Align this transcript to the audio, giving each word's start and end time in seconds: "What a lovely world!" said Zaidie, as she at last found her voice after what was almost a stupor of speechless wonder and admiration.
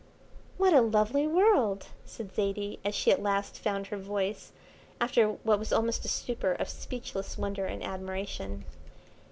"What 0.57 0.73
a 0.73 0.81
lovely 0.81 1.27
world!" 1.27 1.89
said 2.05 2.33
Zaidie, 2.33 2.79
as 2.83 2.95
she 2.95 3.11
at 3.11 3.21
last 3.21 3.59
found 3.59 3.85
her 3.85 3.97
voice 3.97 4.51
after 4.99 5.29
what 5.43 5.59
was 5.59 5.71
almost 5.71 6.03
a 6.05 6.07
stupor 6.07 6.53
of 6.53 6.69
speechless 6.69 7.37
wonder 7.37 7.67
and 7.67 7.83
admiration. 7.83 8.65